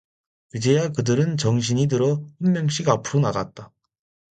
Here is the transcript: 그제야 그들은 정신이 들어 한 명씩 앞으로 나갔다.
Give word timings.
그제야 0.49 0.89
그들은 0.89 1.37
정신이 1.37 1.87
들어 1.87 2.23
한 2.43 2.53
명씩 2.53 2.89
앞으로 2.89 3.19
나갔다. 3.19 3.71